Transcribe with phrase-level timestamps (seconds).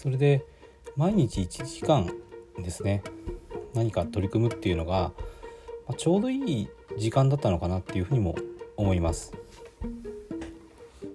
[0.00, 0.46] それで
[0.96, 2.10] 毎日1時間
[2.56, 3.02] ですね
[3.74, 5.12] 何か取り組むっていうのが、
[5.86, 8.34] まあ、ちょうどいい時間だったのかなっていうふうにも
[8.78, 9.34] 思います。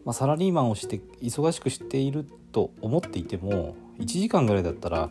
[0.06, 5.10] まあ、サラリーマンをして忙しくしていると思っていても1時間ぐらいだったら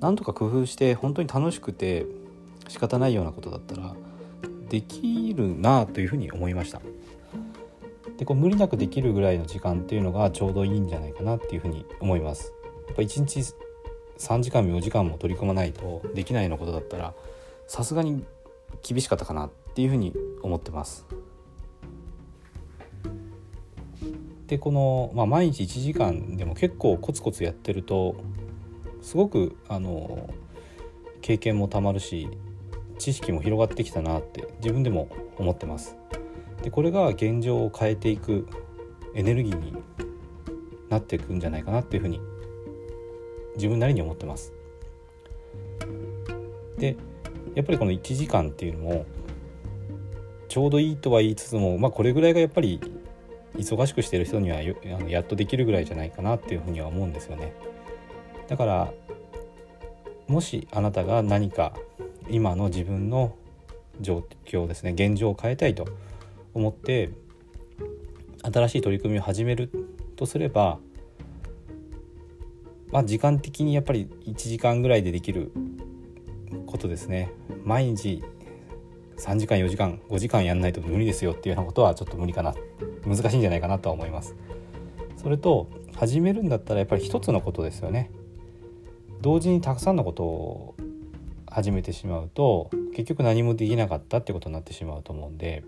[0.00, 2.04] なんとか工夫して本当に楽しくて
[2.68, 3.94] 仕方ないようなことだったら
[4.68, 6.82] できるなというふうに思いました
[8.18, 12.52] でこう無理なくできるぐらいの時間っていうのがちょうどいいんじゃないかなっていうふうに思います
[12.92, 13.54] っぱ1日
[14.18, 17.14] 3時間も4時間も取り組まないとできないようなことだったら
[17.66, 18.24] さすがに
[18.82, 21.06] 厳しかったかなっていうふうに思ってます
[24.46, 28.16] でこの、まあ、毎日1時間でも結構コツコツやってると
[29.00, 30.32] すごくあの
[31.22, 32.28] 経験もたまるし
[32.98, 35.96] 知識も広がってきたなって自分でも思ってます。
[36.62, 38.46] でこれが現状を変えていく
[39.14, 39.74] エネルギーに
[40.88, 42.20] なっていくんじゃないかなっていうふうに
[43.56, 44.52] 自分なりに思ってます。
[46.78, 46.96] で
[47.54, 49.06] やっぱりこの1時間っていうのも
[50.48, 52.80] ちょうどいいとは言いつつも、まあ、これぐらいがやっぱり
[53.56, 57.52] 忙しくしてる人にはやっとできるぐらいじゃないかなっていうふうには思うんですよね。
[58.48, 58.92] だから
[60.26, 61.74] もしあなたが何か
[62.28, 63.36] 今の自分の
[64.00, 65.86] 状況ですね現状を変えたいと
[66.52, 67.10] 思って
[68.42, 69.70] 新しい取り組みを始める
[70.16, 70.78] とすれば、
[72.94, 75.50] まあ、時間的にやっぱり1時間ぐらいでできる
[76.64, 77.32] ことですね。
[77.64, 78.22] 毎日
[79.18, 82.54] 3時間4時間5時間やんないと無理ですよっていうようなことはちょっと無理かな。
[83.04, 84.36] 難しいんじゃないかなとは思います。
[85.16, 88.12] それと始めるんだったらやっぱり一つのことですよね。
[89.20, 90.76] 同時にたくさんのことを
[91.50, 95.64] 始めてしまうと結局何もできなかったってことになってしまうと思うんで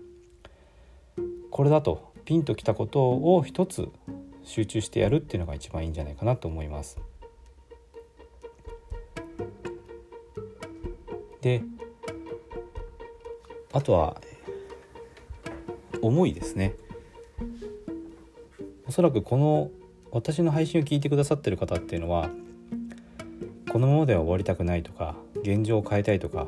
[1.51, 3.89] これだとピンときたことを一つ
[4.43, 6.97] 集中してやるっていうのが一番いいんじゃないかなと思います。
[11.41, 11.61] で
[13.73, 14.21] あとは
[16.01, 16.75] 思いですね。
[18.87, 19.69] おそらくこの
[20.11, 22.29] 私の配信を聞いてくださってる方っていうのは
[23.71, 26.47] このままでは終わりたくないとか現状を変えたいとか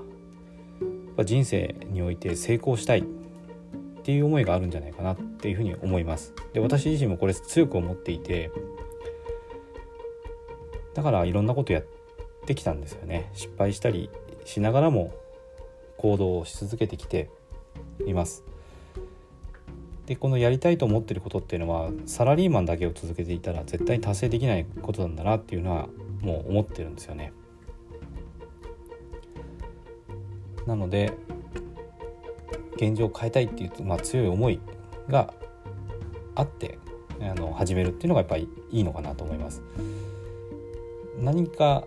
[1.25, 3.03] 人生において成功したいっ
[4.03, 6.33] ていう思いがあるんじゃないかなっていうふうに思います。
[6.53, 8.50] で私自身もこれ強く思っていて
[10.94, 11.85] だからいろんなことやっ
[12.45, 13.29] てきたんですよね。
[13.33, 14.09] 失敗したり
[14.45, 15.13] しながらも
[15.97, 17.29] 行動をし続けてきて
[18.05, 18.44] います
[20.09, 25.88] でこのやりたいと思ってることっていうのはサラリーマンだけを続けていたら絶対に達成できないことなんだなっていうのは
[26.22, 27.31] もう思ってるんですよね。
[30.66, 31.13] なので
[32.75, 34.59] 現状を変えたいっていう、まあ、強い思い
[35.09, 35.31] が
[36.33, 36.79] あって
[37.21, 39.61] あの始めるっていうのがやっぱりいいのかなと思います。
[41.19, 41.85] 何か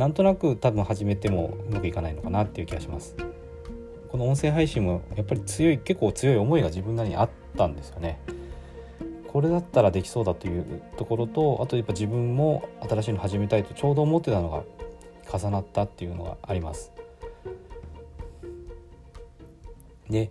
[0.00, 3.14] なんとなく多分始めてもうまくいかないのかなっていう気がします。
[4.08, 8.18] この音声配信もやっぱり強い結構強い思いが自分なりにあったんですよね。
[9.28, 14.62] これだったらできそうだというところとあとやっぱ自分も新しいの始めたいとちょうど思ってたのが
[15.38, 16.92] 重なったっていうのがあります。
[20.08, 20.30] で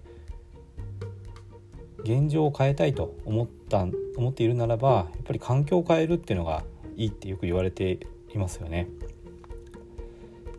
[2.00, 3.86] 現状を変えたいと思った
[4.18, 6.64] 思っているならばやっぱり環境を変えるっていうのが
[6.96, 8.00] いいってよく言われて
[8.34, 8.88] いますよね。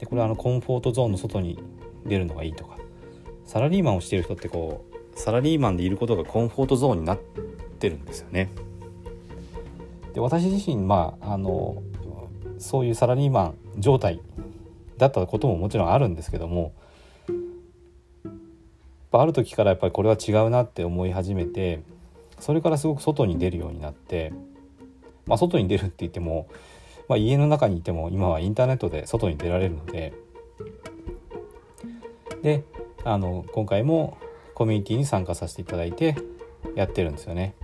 [0.00, 1.62] でこれはあのコンフォートゾーンの外に
[2.04, 2.76] 出るのがいいとか
[3.46, 7.18] サラリーマンをしている人ってこうサラリーマンでいることがコンフォートゾーンになっ
[7.80, 8.50] ってるんですよね。
[10.12, 11.82] で私自身まああの
[12.58, 14.20] そういうサラリーマン状態
[14.98, 16.74] だったことももちろんあるんですけども
[19.12, 21.82] ある時からやっぱりこれは違うなって思い始めて
[22.38, 24.34] それからすごく外に出るようになって、
[25.26, 26.48] まあ、外に出るって言っても、
[27.10, 30.12] まあ、家の中にいても今はインターネットで外に出られるので
[32.40, 32.62] で
[33.02, 34.16] あの今回も
[34.54, 36.16] コミュニティに参加させていただいて
[36.76, 37.56] やってるんですよね。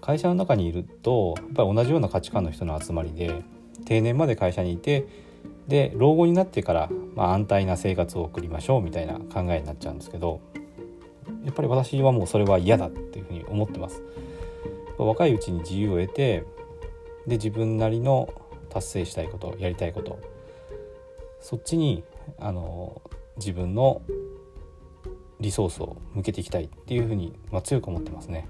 [0.00, 3.42] 会社の中にいるとやっぱり同じような価値観の人の集まりで
[3.84, 5.06] 定年まで会社にいて
[5.66, 10.40] で老後になってから、まあ、安泰な生活を送りましょうみたいな考えになっちゃうんですけど
[11.44, 14.02] やっぱり私はもうそれは嫌だっていうふうに思ってます。
[15.06, 16.44] 若いうちに自由を得て
[17.26, 18.32] で自分なりの
[18.68, 20.18] 達成したいことやりたいこと
[21.40, 22.04] そっちに
[22.38, 23.00] あの
[23.36, 24.02] 自分の
[25.40, 28.48] リソースを向けていきたいっていうふうに、まあ、強く思ってますね。